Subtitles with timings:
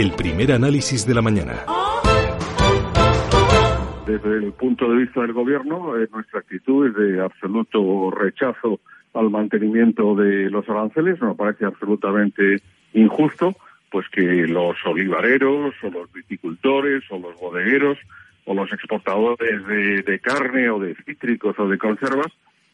[0.00, 1.66] el primer análisis de la mañana.
[4.06, 8.80] Desde el punto de vista del Gobierno, eh, nuestra actitud es de absoluto rechazo
[9.12, 11.20] al mantenimiento de los aranceles.
[11.20, 12.62] Nos parece absolutamente
[12.94, 13.54] injusto
[13.90, 17.98] pues que los olivareros o los viticultores o los bodegueros
[18.46, 22.32] o los exportadores de, carne o de cítricos o de conservas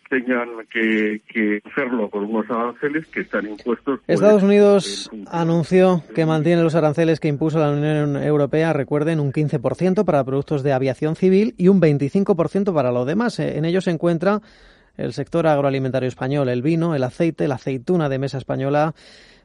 [0.09, 4.01] tengan que, hacerlo con unos aranceles que están impuestos.
[4.06, 9.32] Pues, Estados Unidos anunció que mantiene los aranceles que impuso la Unión Europea, recuerden, un
[9.32, 13.38] 15% para productos de aviación civil y un 25% para lo demás.
[13.38, 14.41] En ellos se encuentra
[14.96, 18.95] el sector agroalimentario español, el vino, el aceite, la aceituna de mesa española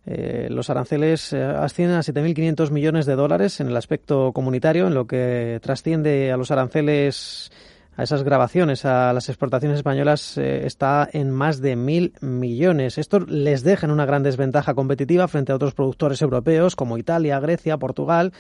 [0.06, 4.96] eh, los aranceles eh, ascienden a 7.500 millones de dólares en el aspecto comunitario, en
[4.96, 7.52] lo que trasciende a los aranceles
[7.96, 12.98] a esas grabaciones, a las exportaciones españolas, eh, está en más de mil millones.
[12.98, 17.40] Esto les deja en una gran desventaja competitiva frente a otros productores europeos como Italia,
[17.40, 18.32] Grecia, Portugal.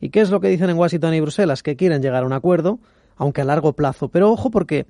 [0.00, 1.62] ¿Y qué es lo que dicen en Washington y Bruselas?
[1.62, 2.78] Que quieren llegar a un acuerdo
[3.18, 4.08] aunque a largo plazo.
[4.08, 4.86] Pero ojo porque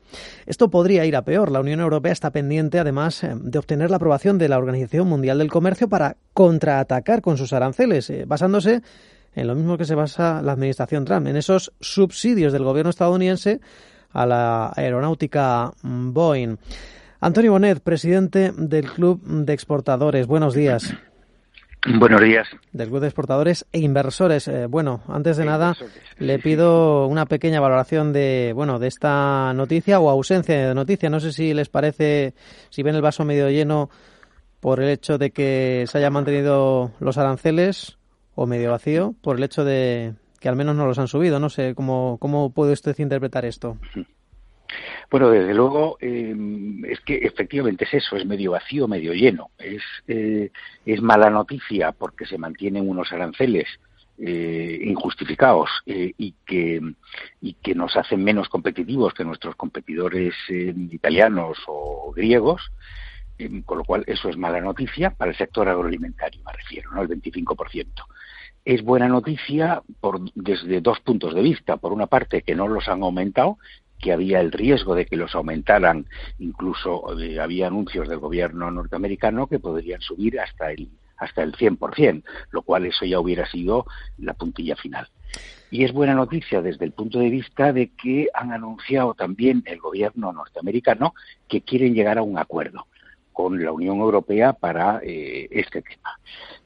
[0.46, 1.50] esto podría ir a peor.
[1.50, 5.38] La Unión Europea está pendiente, además, eh, de obtener la aprobación de la Organización Mundial
[5.38, 8.82] del Comercio para contraatacar con sus aranceles, eh, basándose
[9.34, 13.60] en lo mismo que se basa la administración Trump, en esos subsidios del gobierno estadounidense
[14.18, 16.56] a la aeronáutica Boeing.
[17.20, 20.26] Antonio Bonet, presidente del Club de Exportadores.
[20.26, 20.94] Buenos días.
[21.86, 22.48] Buenos días.
[22.72, 24.48] Del Club de Exportadores e Inversores.
[24.48, 25.76] Eh, bueno, antes de nada,
[26.18, 31.10] le pido una pequeña valoración de, bueno, de esta noticia o ausencia de noticia.
[31.10, 32.34] No sé si les parece,
[32.70, 33.88] si ven el vaso medio lleno
[34.58, 37.98] por el hecho de que se hayan mantenido los aranceles
[38.34, 41.38] o medio vacío por el hecho de que al menos no los han subido.
[41.40, 43.76] No sé cómo, cómo puede usted interpretar esto.
[45.10, 46.34] Bueno, desde luego eh,
[46.88, 49.50] es que efectivamente es eso, es medio vacío, medio lleno.
[49.58, 50.50] Es, eh,
[50.84, 53.66] es mala noticia porque se mantienen unos aranceles
[54.18, 56.80] eh, injustificados y, que,
[57.40, 62.60] y que nos hacen menos competitivos que nuestros competidores italianos o griegos,
[63.64, 67.02] con lo cual eso es mala noticia para el sector agroalimentario, me refiero, ¿no?
[67.02, 67.86] el 25%
[68.64, 71.76] es buena noticia por, desde dos puntos de vista.
[71.76, 73.58] Por una parte, que no los han aumentado
[74.00, 76.06] que había el riesgo de que los aumentaran,
[76.38, 80.88] incluso eh, había anuncios del gobierno norteamericano que podrían subir hasta el
[81.18, 83.86] hasta el 100%, lo cual eso ya hubiera sido
[84.18, 85.08] la puntilla final.
[85.70, 89.78] Y es buena noticia desde el punto de vista de que han anunciado también el
[89.80, 91.14] gobierno norteamericano
[91.46, 92.86] que quieren llegar a un acuerdo
[93.32, 96.18] con la Unión Europea para eh, este tema.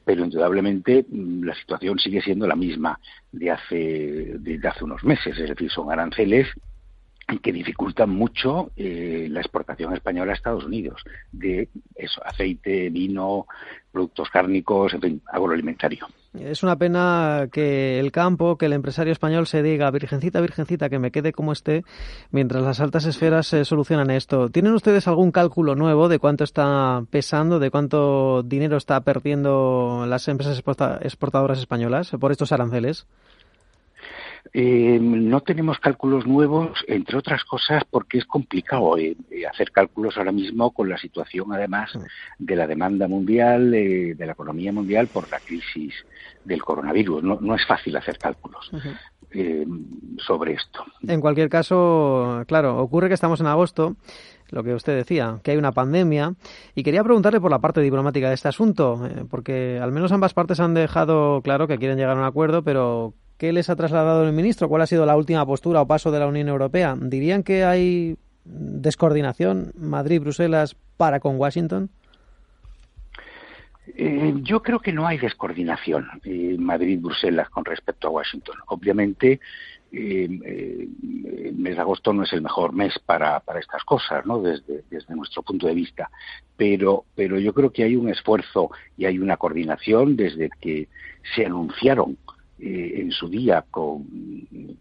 [0.04, 2.98] Pero indudablemente mm, la situación sigue siendo la misma
[3.30, 6.48] de hace, de hace unos meses, es decir, son aranceles
[7.42, 11.02] que dificultan mucho eh, la exportación española a Estados Unidos
[11.32, 13.46] de eso, aceite, vino,
[13.90, 16.06] productos cárnicos, en fin, agroalimentario.
[16.34, 20.98] Es una pena que el campo, que el empresario español se diga, virgencita, virgencita, que
[20.98, 21.84] me quede como esté,
[22.30, 24.48] mientras las altas esferas se solucionan esto.
[24.48, 30.26] ¿Tienen ustedes algún cálculo nuevo de cuánto está pesando, de cuánto dinero está perdiendo las
[30.28, 30.58] empresas
[31.02, 33.06] exportadoras españolas por estos aranceles?
[34.54, 40.18] Eh, no tenemos cálculos nuevos, entre otras cosas, porque es complicado eh, eh, hacer cálculos
[40.18, 41.90] ahora mismo con la situación, además,
[42.38, 45.94] de la demanda mundial, de la economía mundial por la crisis
[46.44, 47.22] del coronavirus.
[47.22, 48.70] No, es fácil hacer cálculos.
[50.18, 50.84] sobre esto.
[51.08, 53.96] En cualquier caso, claro, ocurre que estamos en agosto,
[54.50, 56.34] lo que usted decía, que hay una pandemia,
[56.74, 60.60] y quería preguntarle por la parte diplomática de este asunto, porque al menos ambas partes
[60.60, 64.32] han dejado claro que quieren llegar a un acuerdo, pero ¿Qué les ha trasladado el
[64.32, 64.68] ministro?
[64.68, 66.94] ¿Cuál ha sido la última postura o paso de la Unión Europea?
[66.96, 71.90] ¿Dirían que hay descoordinación Madrid-Bruselas para con Washington?
[73.96, 78.58] Eh, yo creo que no hay descoordinación eh, Madrid-Bruselas con respecto a Washington.
[78.68, 79.40] Obviamente,
[79.90, 80.28] eh,
[81.42, 84.40] el mes de agosto no es el mejor mes para, para estas cosas, ¿no?
[84.40, 86.12] Desde, desde, nuestro punto de vista.
[86.56, 90.86] Pero, pero yo creo que hay un esfuerzo y hay una coordinación desde que
[91.34, 92.18] se anunciaron
[92.64, 94.06] eh, en su día con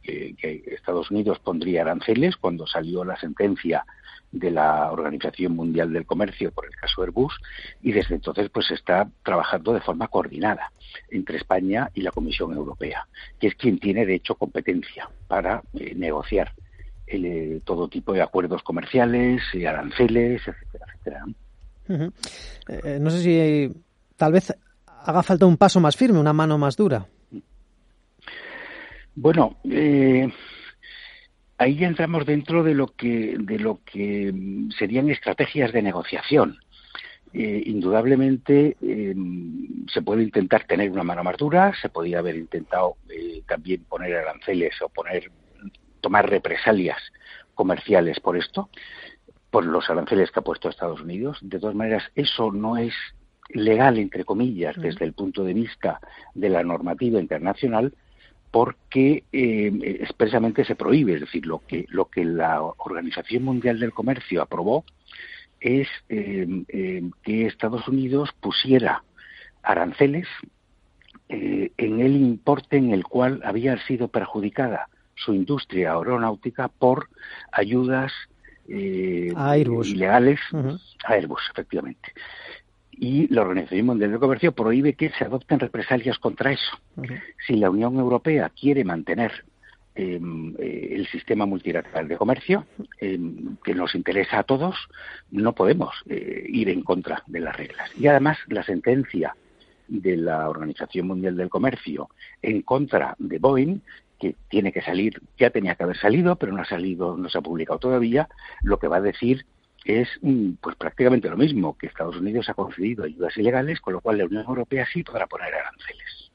[0.04, 0.36] que,
[0.68, 3.88] Estados Unidos pondría aranceles cuando salió la sentencia
[4.32, 7.34] de la Organización Mundial del Comercio por el caso Airbus
[7.82, 10.72] y desde entonces pues está trabajando de forma coordinada
[11.10, 13.08] entre España y la Comisión Europea,
[13.40, 16.54] que es quien tiene de hecho competencia para eh, negociar
[17.08, 21.26] eh, todo tipo de acuerdos comerciales, aranceles, etcétera, etcétera.
[23.00, 23.74] no sé si
[24.18, 24.56] tal vez
[24.86, 27.08] haga falta un paso más firme, una mano más dura.
[29.16, 30.32] Bueno, eh,
[31.58, 34.34] ahí ya entramos dentro de lo que de lo que
[34.78, 36.58] serían estrategias de negociación
[37.34, 39.16] eh, indudablemente eh,
[39.88, 44.16] se puede intentar tener una mano más dura, se podía haber intentado eh, también poner
[44.16, 45.32] aranceles o poner
[46.02, 46.98] tomar represalias
[47.56, 48.70] comerciales por esto,
[49.50, 51.38] por los aranceles que ha puesto Estados Unidos.
[51.42, 52.94] De todas maneras, eso no es
[53.50, 56.02] legal, entre comillas, desde el punto de vista
[56.34, 57.94] de la normativa internacional,
[58.52, 61.16] porque expresamente se prohíbe.
[61.16, 64.84] Es decir, lo que, lo que la Organización Mundial del Comercio aprobó
[65.62, 69.04] es eh, eh, que Estados Unidos pusiera
[69.62, 70.28] aranceles
[71.30, 77.10] eh, en el importe en el cual había sido perjudicada su industria aeronáutica por
[77.52, 78.12] ayudas
[79.90, 80.40] ilegales
[81.04, 82.14] a Airbus, efectivamente.
[82.92, 86.80] Y la Organización Mundial del Comercio prohíbe que se adopten represalias contra eso.
[87.48, 89.44] Si la Unión Europea quiere mantener
[89.94, 92.66] Em, eh, el sistema multilateral de comercio,
[92.98, 94.78] em, que nos interesa a todos,
[95.32, 97.92] no podemos eh, ir en contra de las reglas.
[98.00, 99.36] Y además, la sentencia
[99.90, 102.08] de la Organización Mundial del Comercio
[102.42, 103.82] en contra de Boeing,
[104.18, 107.40] que tiene que salir, ya tenía que haber salido, pero no ha salido, no se
[107.40, 108.30] ha publicado todavía,
[108.64, 109.46] lo que va a decir
[109.86, 114.02] es mm, pues prácticamente lo mismo, que Estados Unidos ha concedido ayudas ilegales, con lo
[114.02, 116.32] cual la Unión Europea sí podrá poner aranceles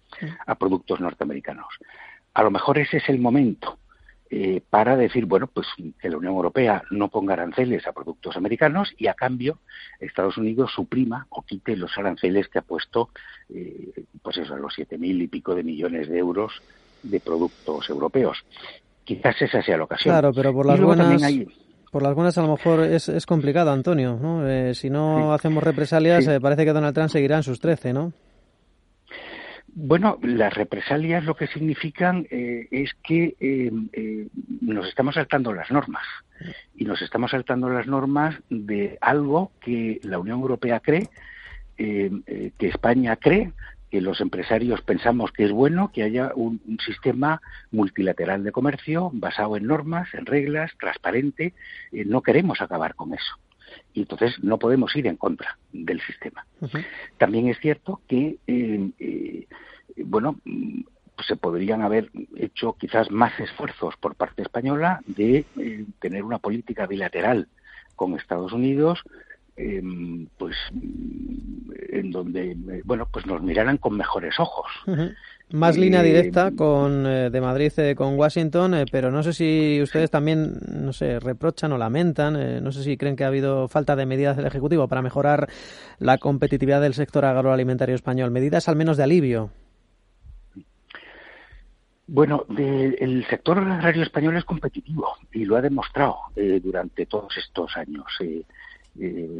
[0.46, 1.66] a productos norteamericanos
[2.36, 3.78] a lo mejor ese es el momento
[4.28, 5.66] eh, para decir, bueno, pues
[5.98, 9.60] que la Unión Europea no ponga aranceles a productos americanos y a cambio
[10.00, 13.08] Estados Unidos suprima o quite los aranceles que ha puesto,
[13.48, 16.60] eh, pues eso, a los siete mil y pico de millones de euros
[17.02, 18.44] de productos europeos.
[19.04, 20.12] Quizás esa sea la ocasión.
[20.12, 21.22] Claro, pero por las buenas...
[21.90, 24.18] Por las buenas a lo mejor es, es complicado, Antonio.
[24.20, 24.48] ¿no?
[24.48, 28.12] Eh, si no hacemos represalias, parece que Donald Trump seguirá en sus trece, ¿no?
[29.78, 34.26] Bueno, las represalias lo que significan eh, es que eh, eh,
[34.62, 36.02] nos estamos saltando las normas
[36.74, 41.10] y nos estamos saltando las normas de algo que la Unión Europea cree,
[41.76, 43.52] que España cree,
[43.96, 47.40] que los empresarios pensamos que es bueno que haya un, sistema
[47.70, 51.54] multilateral de comercio basado en normas, en reglas, transparente.
[51.92, 53.38] no queremos acabar con eso
[53.94, 56.44] y entonces no podemos ir en contra del sistema.
[57.16, 59.46] También es cierto que, eh, eh,
[60.04, 66.22] bueno, pues se podrían haber hecho quizás más esfuerzos por parte española de eh, tener
[66.22, 67.48] una política bilateral
[67.94, 69.02] con Estados Unidos
[69.58, 70.54] Em, pues
[71.88, 72.54] en donde
[72.84, 74.66] bueno pues nos miraran con mejores ojos.
[75.50, 79.80] Más línea directa con eh, de Madrid eh, con Washington eh, pero no sé si
[79.80, 83.96] ustedes también no sé reprochan o lamentan no sé si creen que ha habido falta
[83.96, 85.48] de medidas del ejecutivo para mejorar
[86.00, 88.30] la competitividad del sector agroalimentario español.
[88.30, 89.50] Medidas al menos de alivio.
[92.08, 96.18] Bueno, el sector agrario español es competitivo y lo ha demostrado
[96.62, 98.42] durante todos estos años eh,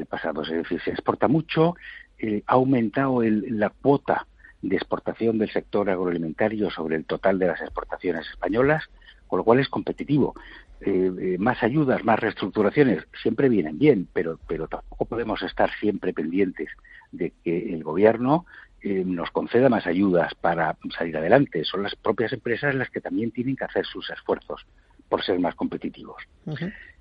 [0.08, 0.48] pasados.
[0.48, 1.74] Es decir, se exporta mucho,
[2.18, 4.26] eh, ha aumentado la cuota
[4.62, 8.84] de exportación del sector agroalimentario sobre el total de las exportaciones españolas,
[9.26, 10.34] con lo cual es competitivo.
[10.80, 16.12] Eh, eh, más ayudas, más reestructuraciones, siempre vienen bien, pero, pero tampoco podemos estar siempre
[16.12, 16.68] pendientes
[17.12, 18.46] de que el gobierno
[18.84, 21.64] nos conceda más ayudas para salir adelante.
[21.64, 24.64] Son las propias empresas las que también tienen que hacer sus esfuerzos
[25.08, 26.22] por ser más competitivos.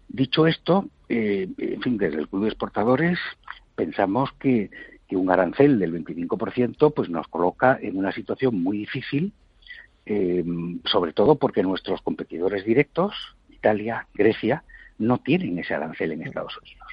[0.07, 3.19] Dicho esto, eh, en fin, desde el Club de Exportadores
[3.75, 4.69] pensamos que,
[5.11, 9.31] un arancel del 25% pues nos coloca en una situación muy difícil,
[10.05, 10.43] eh,
[10.83, 13.13] sobre todo porque nuestros competidores directos,
[13.49, 14.65] Italia, Grecia,
[14.97, 16.91] no tienen ese arancel en Estados Unidos.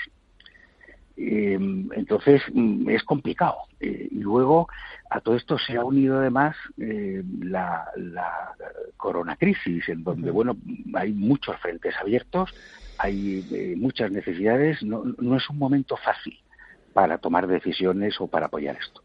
[1.16, 1.58] Eh,
[1.96, 3.56] entonces mm, es complicado.
[3.80, 4.68] y luego
[5.10, 8.54] a todo esto se ha unido además la, la
[8.96, 10.56] corona crisis, en donde bueno
[10.94, 12.54] hay muchos frentes abiertos,
[12.98, 15.04] hay eh, muchas necesidades, no,
[15.36, 16.38] es un momento fácil
[16.92, 19.02] para tomar decisiones o para apoyar esto.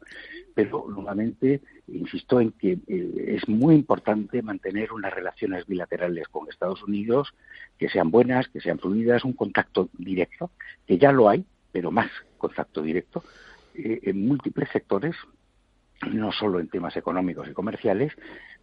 [0.53, 6.83] Pero nuevamente insisto en que eh, es muy importante mantener unas relaciones bilaterales con Estados
[6.83, 7.33] Unidos
[7.77, 10.51] que sean buenas, que sean fluidas, un contacto directo,
[10.85, 13.23] que ya lo hay, pero más contacto directo,
[13.73, 15.15] eh, en múltiples sectores,
[16.11, 18.13] no solo en temas económicos y comerciales,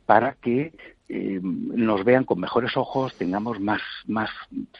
[0.06, 0.72] para que
[1.08, 4.30] eh, nos vean con mejores ojos, tengamos más, más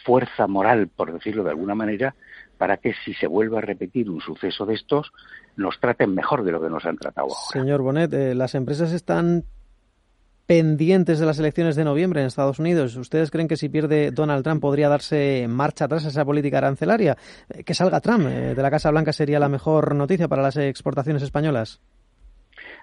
[0.04, 2.14] fuerza moral, por decirlo de alguna manera,
[2.56, 5.12] para que si se vuelve a repetir un suceso de estos,
[5.56, 7.52] nos traten mejor de lo que nos han tratado ahora.
[7.52, 9.44] Señor Bonet, eh, las empresas están
[10.46, 12.96] pendientes de las elecciones de noviembre en Estados Unidos.
[12.96, 17.16] ¿Ustedes creen que si pierde Donald Trump podría darse marcha atrás a esa política arancelaria?
[17.48, 21.22] Eh, que salga Trump de la Casa Blanca sería la mejor noticia para las exportaciones
[21.22, 21.80] españolas.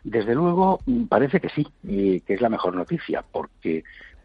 [0.04, 3.84] Desde luego, mm, parece que sí, que es la mejor noticia, porque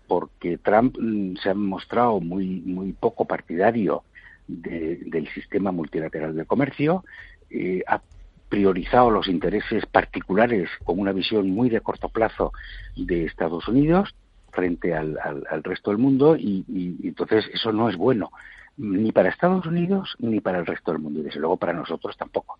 [0.08, 4.04] porque Trump mm, se ha mostrado muy muy poco partidario
[4.48, 7.04] del sistema multilateral de comercio,
[7.50, 8.00] eh, ha
[8.48, 12.52] priorizado los intereses particulares con una visión muy de corto plazo
[12.96, 14.14] de Estados Unidos
[14.52, 15.18] frente al,
[15.64, 16.64] resto del mundo y,
[17.02, 18.30] entonces eso no es bueno
[18.76, 22.16] ni para Estados Unidos ni para el resto del mundo y desde luego para nosotros
[22.16, 22.58] tampoco.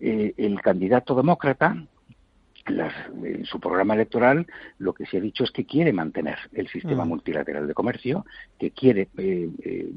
[0.00, 1.76] Eh, el candidato demócrata
[2.66, 4.46] en su programa electoral
[4.78, 7.08] lo que se ha dicho es que quiere mantener el sistema mm.
[7.08, 8.24] multilateral de comercio,
[8.58, 9.90] que quiere eh, eh,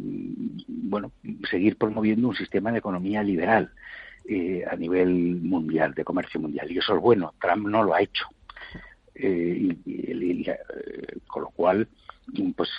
[0.68, 1.12] bueno
[1.50, 3.72] seguir promoviendo un sistema de economía liberal
[4.28, 5.10] eh, a nivel
[5.42, 6.70] mundial, de comercio mundial.
[6.72, 7.34] Y eso es bueno.
[7.40, 8.26] Trump no lo ha hecho.
[9.16, 10.46] y,
[11.28, 11.88] con lo cual,
[12.56, 12.70] pues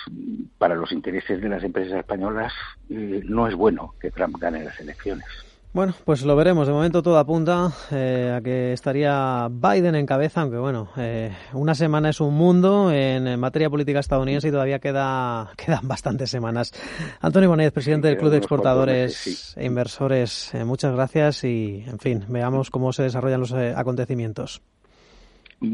[0.57, 2.53] para los intereses de las empresas españolas
[2.87, 5.48] no es bueno que Trump gane las elecciones.
[5.71, 6.65] Bueno, pues lo veremos.
[6.65, 11.75] De momento todo apunta eh, a que estaría Biden en cabeza, aunque bueno, eh, una
[11.75, 16.73] semana es un mundo en, materia política estadounidense y todavía queda, quedan bastantes semanas.
[17.21, 22.25] Antonio Bonet, presidente del Club de Exportadores e Inversores, eh, muchas gracias y, en fin,
[22.27, 24.63] veamos cómo se desarrollan los acontecimientos.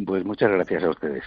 [0.05, 1.23] Pues muchas gracias a ustedes.